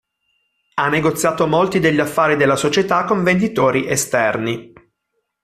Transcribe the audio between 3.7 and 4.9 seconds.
esterni.